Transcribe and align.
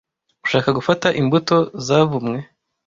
ushaka 0.45 0.69
gufata 0.77 1.07
imbuto 1.21 1.55
zavumwe 1.85 2.37